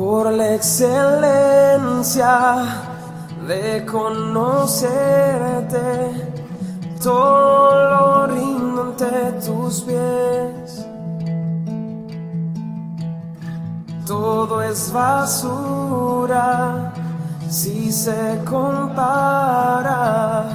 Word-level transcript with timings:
por 0.00 0.32
la 0.32 0.54
excelencia 0.54 2.32
de 3.46 3.84
conocerte, 3.84 5.76
todo 7.02 7.90
lo 7.90 8.22
ante 8.80 9.32
tus 9.44 9.82
pies. 9.82 10.86
Todo 14.06 14.62
es 14.62 14.90
basura 14.90 16.94
si 17.50 17.92
se 17.92 18.40
compara 18.48 20.46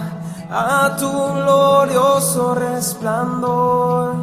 a 0.50 0.96
tu 0.98 1.12
glorioso 1.12 2.56
resplandor. 2.56 4.16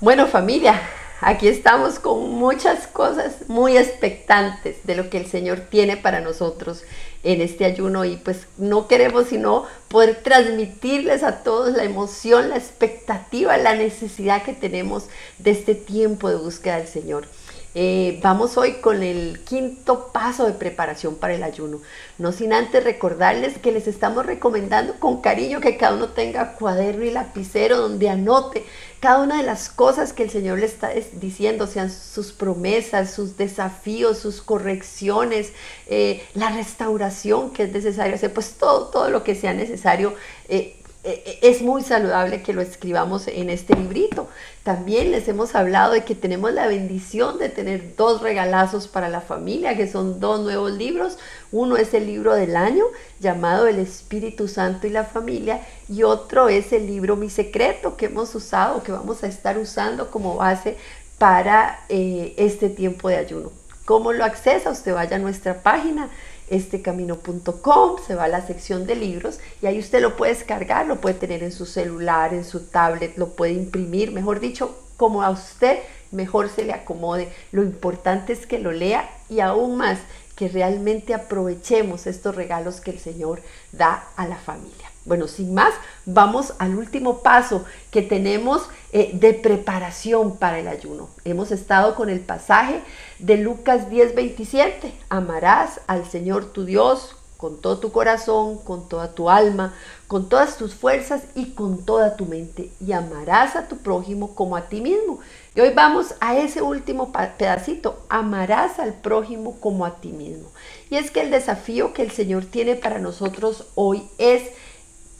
Bueno 0.00 0.28
familia, 0.28 0.80
Aquí 1.24 1.46
estamos 1.46 2.00
con 2.00 2.30
muchas 2.32 2.88
cosas 2.88 3.48
muy 3.48 3.76
expectantes 3.76 4.84
de 4.84 4.96
lo 4.96 5.08
que 5.08 5.18
el 5.18 5.26
Señor 5.26 5.60
tiene 5.60 5.96
para 5.96 6.18
nosotros 6.18 6.82
en 7.22 7.40
este 7.40 7.64
ayuno 7.64 8.04
y 8.04 8.16
pues 8.16 8.48
no 8.58 8.88
queremos 8.88 9.28
sino 9.28 9.64
poder 9.86 10.20
transmitirles 10.24 11.22
a 11.22 11.44
todos 11.44 11.74
la 11.74 11.84
emoción, 11.84 12.48
la 12.48 12.56
expectativa, 12.56 13.56
la 13.56 13.76
necesidad 13.76 14.42
que 14.42 14.52
tenemos 14.52 15.04
de 15.38 15.52
este 15.52 15.76
tiempo 15.76 16.28
de 16.28 16.38
búsqueda 16.38 16.78
del 16.78 16.88
Señor. 16.88 17.28
Eh, 17.74 18.20
vamos 18.22 18.58
hoy 18.58 18.74
con 18.74 19.02
el 19.02 19.40
quinto 19.44 20.08
paso 20.12 20.46
de 20.46 20.52
preparación 20.52 21.16
para 21.16 21.34
el 21.34 21.42
ayuno. 21.42 21.80
No 22.18 22.32
sin 22.32 22.52
antes 22.52 22.84
recordarles 22.84 23.58
que 23.58 23.72
les 23.72 23.88
estamos 23.88 24.26
recomendando 24.26 24.94
con 24.98 25.20
cariño 25.22 25.60
que 25.60 25.76
cada 25.76 25.94
uno 25.96 26.08
tenga 26.08 26.54
cuaderno 26.54 27.04
y 27.04 27.10
lapicero 27.10 27.78
donde 27.78 28.10
anote 28.10 28.64
cada 29.02 29.20
una 29.20 29.38
de 29.38 29.42
las 29.42 29.68
cosas 29.68 30.12
que 30.12 30.22
el 30.22 30.30
Señor 30.30 30.60
le 30.60 30.66
está 30.66 30.90
diciendo, 31.14 31.66
sean 31.66 31.90
sus 31.90 32.32
promesas, 32.32 33.12
sus 33.12 33.36
desafíos, 33.36 34.18
sus 34.18 34.42
correcciones, 34.42 35.52
eh, 35.88 36.22
la 36.34 36.50
restauración 36.50 37.50
que 37.50 37.64
es 37.64 37.72
necesario 37.72 38.14
hacer, 38.14 38.32
pues 38.32 38.52
todo, 38.52 38.90
todo 38.90 39.10
lo 39.10 39.24
que 39.24 39.34
sea 39.34 39.54
necesario. 39.54 40.14
Eh, 40.48 40.76
es 41.04 41.62
muy 41.62 41.82
saludable 41.82 42.42
que 42.42 42.52
lo 42.52 42.60
escribamos 42.60 43.26
en 43.26 43.50
este 43.50 43.74
librito. 43.74 44.28
También 44.62 45.10
les 45.10 45.26
hemos 45.26 45.56
hablado 45.56 45.94
de 45.94 46.04
que 46.04 46.14
tenemos 46.14 46.52
la 46.52 46.68
bendición 46.68 47.38
de 47.38 47.48
tener 47.48 47.96
dos 47.96 48.22
regalazos 48.22 48.86
para 48.86 49.08
la 49.08 49.20
familia, 49.20 49.76
que 49.76 49.90
son 49.90 50.20
dos 50.20 50.40
nuevos 50.40 50.70
libros. 50.70 51.18
Uno 51.50 51.76
es 51.76 51.92
el 51.94 52.06
libro 52.06 52.34
del 52.34 52.54
año 52.54 52.84
llamado 53.18 53.66
El 53.66 53.80
Espíritu 53.80 54.46
Santo 54.46 54.86
y 54.86 54.90
la 54.90 55.04
familia 55.04 55.66
y 55.88 56.04
otro 56.04 56.48
es 56.48 56.72
el 56.72 56.86
libro 56.86 57.16
Mi 57.16 57.30
Secreto 57.30 57.96
que 57.96 58.06
hemos 58.06 58.32
usado, 58.36 58.84
que 58.84 58.92
vamos 58.92 59.24
a 59.24 59.26
estar 59.26 59.58
usando 59.58 60.08
como 60.08 60.36
base 60.36 60.76
para 61.18 61.80
eh, 61.88 62.34
este 62.36 62.68
tiempo 62.68 63.08
de 63.08 63.16
ayuno. 63.16 63.61
¿Cómo 63.84 64.12
lo 64.12 64.24
accesa? 64.24 64.70
Usted 64.70 64.94
vaya 64.94 65.16
a 65.16 65.18
nuestra 65.18 65.62
página 65.62 66.08
estecamino.com, 66.48 67.96
se 68.06 68.14
va 68.14 68.24
a 68.24 68.28
la 68.28 68.46
sección 68.46 68.86
de 68.86 68.94
libros 68.94 69.40
y 69.62 69.66
ahí 69.66 69.78
usted 69.78 70.00
lo 70.00 70.16
puede 70.16 70.34
descargar, 70.34 70.86
lo 70.86 71.00
puede 71.00 71.14
tener 71.14 71.42
en 71.42 71.52
su 71.52 71.66
celular, 71.66 72.34
en 72.34 72.44
su 72.44 72.66
tablet, 72.66 73.16
lo 73.16 73.30
puede 73.30 73.52
imprimir, 73.52 74.12
mejor 74.12 74.38
dicho, 74.38 74.76
como 74.96 75.22
a 75.22 75.30
usted 75.30 75.78
mejor 76.10 76.48
se 76.50 76.64
le 76.64 76.72
acomode. 76.72 77.32
Lo 77.50 77.62
importante 77.62 78.32
es 78.32 78.46
que 78.46 78.58
lo 78.58 78.70
lea 78.70 79.10
y 79.28 79.40
aún 79.40 79.78
más 79.78 79.98
que 80.36 80.48
realmente 80.48 81.14
aprovechemos 81.14 82.06
estos 82.06 82.34
regalos 82.34 82.80
que 82.80 82.90
el 82.90 82.98
Señor 82.98 83.42
da 83.72 84.04
a 84.16 84.28
la 84.28 84.36
familia. 84.36 84.91
Bueno, 85.04 85.26
sin 85.26 85.52
más, 85.52 85.74
vamos 86.06 86.54
al 86.58 86.76
último 86.76 87.22
paso 87.22 87.64
que 87.90 88.02
tenemos 88.02 88.62
eh, 88.92 89.10
de 89.14 89.34
preparación 89.34 90.36
para 90.36 90.60
el 90.60 90.68
ayuno. 90.68 91.08
Hemos 91.24 91.50
estado 91.50 91.96
con 91.96 92.08
el 92.08 92.20
pasaje 92.20 92.80
de 93.18 93.36
Lucas 93.36 93.90
10:27. 93.90 94.92
Amarás 95.08 95.80
al 95.88 96.08
Señor 96.08 96.52
tu 96.52 96.64
Dios 96.64 97.16
con 97.42 97.60
todo 97.60 97.78
tu 97.78 97.90
corazón, 97.90 98.58
con 98.58 98.88
toda 98.88 99.14
tu 99.14 99.28
alma, 99.28 99.74
con 100.06 100.28
todas 100.28 100.58
tus 100.58 100.76
fuerzas 100.76 101.24
y 101.34 101.46
con 101.54 101.84
toda 101.84 102.14
tu 102.14 102.24
mente. 102.24 102.70
Y 102.78 102.92
amarás 102.92 103.56
a 103.56 103.66
tu 103.66 103.78
prójimo 103.78 104.36
como 104.36 104.54
a 104.54 104.68
ti 104.68 104.80
mismo. 104.80 105.18
Y 105.56 105.60
hoy 105.60 105.72
vamos 105.74 106.14
a 106.20 106.36
ese 106.36 106.62
último 106.62 107.12
pedacito. 107.12 107.98
Amarás 108.08 108.78
al 108.78 108.94
prójimo 108.94 109.58
como 109.58 109.84
a 109.84 109.96
ti 109.96 110.12
mismo. 110.12 110.52
Y 110.88 110.94
es 110.94 111.10
que 111.10 111.22
el 111.22 111.32
desafío 111.32 111.92
que 111.92 112.02
el 112.02 112.12
Señor 112.12 112.44
tiene 112.44 112.76
para 112.76 113.00
nosotros 113.00 113.66
hoy 113.74 114.08
es 114.18 114.44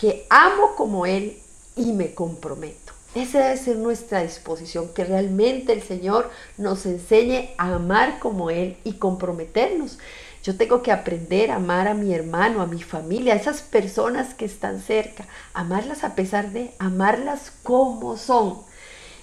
que 0.02 0.26
amo 0.30 0.74
como 0.76 1.06
Él 1.06 1.38
y 1.76 1.92
me 1.92 2.12
comprometo. 2.12 2.92
Esa 3.14 3.38
debe 3.38 3.56
ser 3.56 3.76
nuestra 3.76 4.24
disposición, 4.24 4.88
que 4.88 5.04
realmente 5.04 5.72
el 5.72 5.80
Señor 5.80 6.28
nos 6.58 6.86
enseñe 6.86 7.50
a 7.56 7.76
amar 7.76 8.18
como 8.18 8.50
Él 8.50 8.76
y 8.82 8.94
comprometernos. 8.94 10.00
Yo 10.42 10.56
tengo 10.56 10.82
que 10.82 10.90
aprender 10.90 11.52
a 11.52 11.56
amar 11.56 11.86
a 11.86 11.94
mi 11.94 12.12
hermano, 12.12 12.62
a 12.62 12.66
mi 12.66 12.82
familia, 12.82 13.34
a 13.34 13.36
esas 13.36 13.60
personas 13.60 14.34
que 14.34 14.44
están 14.44 14.80
cerca, 14.80 15.24
amarlas 15.54 16.02
a 16.02 16.16
pesar 16.16 16.50
de 16.50 16.72
amarlas 16.80 17.52
como 17.62 18.16
son. 18.16 18.58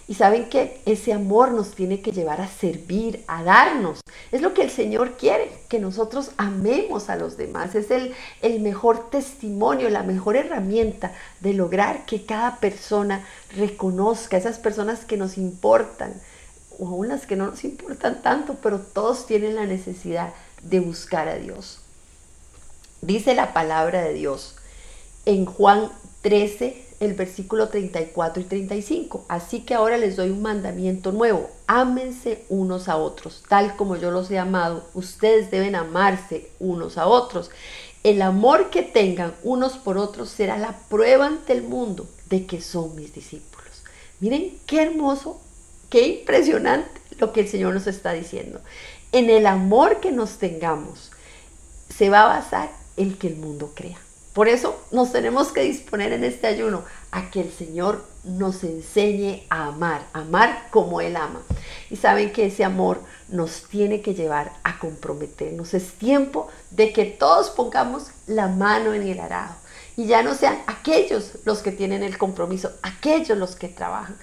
Y 0.10 0.16
saben 0.16 0.50
que 0.50 0.82
ese 0.88 1.14
amor 1.14 1.52
nos 1.52 1.76
tiene 1.76 2.02
que 2.02 2.12
llevar 2.12 2.42
a 2.42 2.48
servir, 2.48 3.24
a 3.28 3.44
darnos. 3.44 4.02
Es 4.32 4.42
lo 4.42 4.56
que 4.56 4.64
el 4.64 4.72
Señor 4.72 5.18
quiere, 5.18 5.52
que 5.70 5.78
nosotros 5.78 6.32
amemos 6.38 7.12
a 7.12 7.16
los 7.16 7.38
demás. 7.38 7.76
Es 7.76 7.92
el, 7.92 8.16
el 8.42 8.60
mejor 8.60 9.12
testimonio, 9.12 9.88
la 9.92 10.02
mejor 10.02 10.36
herramienta 10.36 11.14
de 11.42 11.54
lograr 11.54 12.08
que 12.08 12.26
cada 12.26 12.56
persona 12.56 13.24
reconozca 13.56 14.36
esas 14.36 14.58
personas 14.58 15.06
que 15.06 15.16
nos 15.16 15.38
importan, 15.38 16.20
o 16.80 16.88
aún 16.88 17.10
las 17.10 17.28
que 17.28 17.36
no 17.36 17.46
nos 17.46 17.64
importan 17.64 18.24
tanto, 18.24 18.56
pero 18.64 18.80
todos 18.80 19.28
tienen 19.28 19.56
la 19.56 19.68
necesidad 19.68 20.34
de 20.64 20.80
buscar 20.80 21.28
a 21.28 21.36
Dios. 21.36 21.82
Dice 23.02 23.36
la 23.36 23.54
palabra 23.54 24.02
de 24.02 24.16
Dios 24.16 24.56
en 25.28 25.46
Juan 25.46 25.92
13, 26.24 26.89
el 27.00 27.14
versículo 27.14 27.70
34 27.70 28.44
y 28.44 28.46
35. 28.46 29.26
Así 29.28 29.62
que 29.62 29.74
ahora 29.74 29.98
les 29.98 30.16
doy 30.16 30.30
un 30.30 30.42
mandamiento 30.42 31.12
nuevo. 31.12 31.50
Ámense 31.68 32.46
unos 32.50 32.90
a 32.90 32.98
otros, 32.98 33.44
tal 33.48 33.76
como 33.76 33.96
yo 33.96 34.12
los 34.12 34.30
he 34.32 34.38
amado. 34.38 34.86
Ustedes 34.94 35.52
deben 35.52 35.76
amarse 35.76 36.50
unos 36.60 36.98
a 36.98 37.08
otros. 37.08 37.52
El 38.04 38.22
amor 38.22 38.70
que 38.70 38.82
tengan 38.82 39.34
unos 39.44 39.74
por 39.78 39.98
otros 39.98 40.30
será 40.30 40.58
la 40.58 40.78
prueba 40.90 41.28
ante 41.28 41.54
el 41.54 41.64
mundo 41.64 42.08
de 42.30 42.46
que 42.46 42.62
son 42.62 42.96
mis 42.96 43.14
discípulos. 43.14 43.84
Miren 44.20 44.58
qué 44.66 44.82
hermoso, 44.82 45.40
qué 45.90 46.08
impresionante 46.08 47.00
lo 47.18 47.34
que 47.34 47.42
el 47.42 47.48
Señor 47.48 47.74
nos 47.74 47.88
está 47.88 48.14
diciendo. 48.14 48.62
En 49.12 49.30
el 49.30 49.46
amor 49.48 50.00
que 50.00 50.12
nos 50.12 50.38
tengamos 50.38 51.12
se 51.90 52.10
va 52.10 52.22
a 52.22 52.40
basar 52.40 52.72
el 52.96 53.18
que 53.18 53.28
el 53.28 53.36
mundo 53.38 53.72
crea. 53.76 53.98
Por 54.40 54.48
eso 54.48 54.82
nos 54.92 55.12
tenemos 55.12 55.50
que 55.50 55.64
disponer 55.64 56.14
en 56.14 56.24
este 56.24 56.48
ayuno 56.48 56.86
a 57.12 57.30
que 57.30 57.42
el 57.42 57.52
Señor 57.52 58.06
nos 58.24 58.64
enseñe 58.64 59.46
a 59.50 59.66
amar, 59.66 60.08
amar 60.14 60.68
como 60.72 61.02
Él 61.02 61.18
ama. 61.18 61.42
Y 61.90 61.98
saben 61.98 62.32
que 62.32 62.46
ese 62.46 62.64
amor 62.64 63.02
nos 63.28 63.64
tiene 63.64 64.00
que 64.00 64.14
llevar 64.14 64.54
a 64.64 64.80
comprometernos. 64.80 65.74
Es 65.74 65.92
tiempo 65.92 66.48
de 66.72 66.94
que 66.94 67.04
todos 67.04 67.50
pongamos 67.50 68.12
la 68.28 68.48
mano 68.48 68.94
en 68.94 69.04
el 69.04 69.20
arado 69.20 69.56
y 69.98 70.06
ya 70.06 70.24
no 70.24 70.34
sean 70.34 70.58
aquellos 70.68 71.34
los 71.44 71.60
que 71.60 71.74
tienen 71.74 72.02
el 72.02 72.18
compromiso, 72.18 72.72
aquellos 72.82 73.38
los 73.38 73.58
que 73.58 73.68
trabajan. 73.68 74.16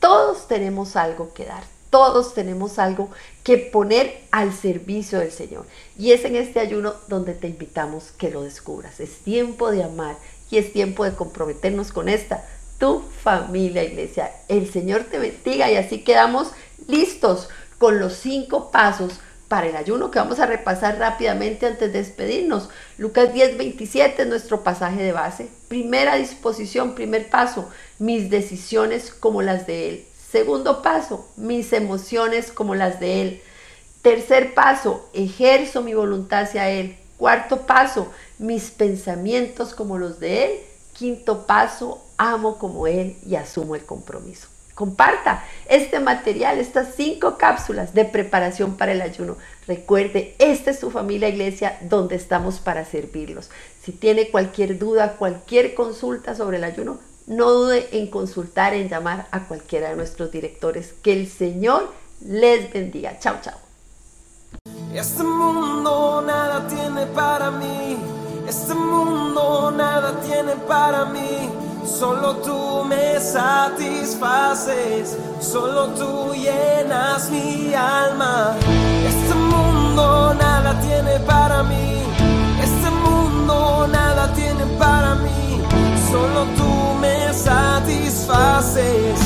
Todos 0.00 0.48
tenemos 0.48 0.96
algo 0.96 1.32
que 1.32 1.44
dar, 1.44 1.62
todos 1.90 2.34
tenemos 2.34 2.78
algo 2.78 3.10
que 3.42 3.58
poner 3.58 4.22
al 4.30 4.52
servicio 4.52 5.18
del 5.18 5.32
Señor. 5.32 5.66
Y 5.98 6.12
es 6.12 6.24
en 6.24 6.36
este 6.36 6.60
ayuno 6.60 6.94
donde 7.08 7.34
te 7.34 7.48
invitamos 7.48 8.12
que 8.16 8.30
lo 8.30 8.42
descubras. 8.42 9.00
Es 9.00 9.18
tiempo 9.18 9.70
de 9.70 9.82
amar 9.82 10.16
y 10.50 10.58
es 10.58 10.72
tiempo 10.72 11.04
de 11.04 11.14
comprometernos 11.14 11.92
con 11.92 12.08
esta, 12.08 12.46
tu 12.78 13.02
familia 13.22 13.84
iglesia. 13.84 14.32
El 14.48 14.70
Señor 14.70 15.04
te 15.04 15.18
bendiga 15.18 15.70
y 15.70 15.76
así 15.76 16.02
quedamos 16.02 16.52
listos 16.86 17.48
con 17.78 17.98
los 17.98 18.14
cinco 18.14 18.70
pasos 18.70 19.20
para 19.48 19.66
el 19.66 19.74
ayuno 19.74 20.12
que 20.12 20.20
vamos 20.20 20.38
a 20.38 20.46
repasar 20.46 20.98
rápidamente 20.98 21.66
antes 21.66 21.92
de 21.92 21.98
despedirnos. 21.98 22.68
Lucas 22.98 23.34
10, 23.34 23.58
27 23.58 24.22
es 24.22 24.28
nuestro 24.28 24.62
pasaje 24.62 25.02
de 25.02 25.10
base. 25.10 25.48
Primera 25.66 26.14
disposición, 26.14 26.94
primer 26.94 27.28
paso, 27.28 27.68
mis 27.98 28.30
decisiones 28.30 29.10
como 29.10 29.42
las 29.42 29.66
de 29.66 29.88
Él. 29.88 30.06
Segundo 30.30 30.80
paso, 30.82 31.28
mis 31.36 31.72
emociones 31.72 32.52
como 32.52 32.76
las 32.76 33.00
de 33.00 33.22
Él. 33.22 33.42
Tercer 34.02 34.54
paso, 34.54 35.08
ejerzo 35.12 35.82
mi 35.82 35.92
voluntad 35.92 36.42
hacia 36.42 36.68
Él. 36.70 36.96
Cuarto 37.16 37.66
paso, 37.66 38.12
mis 38.38 38.70
pensamientos 38.70 39.74
como 39.74 39.98
los 39.98 40.20
de 40.20 40.44
Él. 40.44 40.50
Quinto 40.92 41.46
paso, 41.46 42.00
amo 42.16 42.58
como 42.58 42.86
Él 42.86 43.16
y 43.26 43.34
asumo 43.34 43.74
el 43.74 43.84
compromiso. 43.84 44.46
Comparta 44.74 45.44
este 45.68 46.00
material, 46.00 46.58
estas 46.58 46.94
cinco 46.94 47.36
cápsulas 47.36 47.92
de 47.92 48.04
preparación 48.04 48.76
para 48.76 48.92
el 48.92 49.02
ayuno. 49.02 49.36
Recuerde, 49.66 50.36
esta 50.38 50.70
es 50.70 50.78
su 50.78 50.90
familia 50.90 51.28
iglesia 51.28 51.76
donde 51.82 52.14
estamos 52.14 52.60
para 52.60 52.84
servirlos. 52.84 53.50
Si 53.82 53.92
tiene 53.92 54.30
cualquier 54.30 54.78
duda, 54.78 55.16
cualquier 55.18 55.74
consulta 55.74 56.34
sobre 56.34 56.56
el 56.56 56.64
ayuno, 56.64 56.98
no 57.30 57.50
dude 57.52 57.88
en 57.92 58.08
consultar, 58.08 58.74
en 58.74 58.88
llamar 58.88 59.28
a 59.30 59.46
cualquiera 59.46 59.90
de 59.90 59.96
nuestros 59.96 60.32
directores. 60.32 60.94
Que 61.00 61.12
el 61.12 61.28
Señor 61.28 61.92
les 62.20 62.72
bendiga. 62.72 63.18
Chao, 63.20 63.36
chao. 63.40 63.54
Este 64.92 65.22
mundo 65.22 66.24
nada 66.26 66.66
tiene 66.66 67.06
para 67.06 67.52
mí. 67.52 67.96
Este 68.48 68.74
mundo 68.74 69.70
nada 69.70 70.20
tiene 70.20 70.56
para 70.66 71.04
mí. 71.04 71.48
Solo 71.86 72.38
tú 72.38 72.84
me 72.84 73.20
satisfaces. 73.20 75.16
Solo 75.40 75.86
tú 75.90 76.34
llenas 76.34 77.30
mi 77.30 77.72
alma. 77.74 78.56
Nada 88.74 89.19